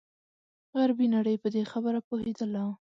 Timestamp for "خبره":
1.71-1.99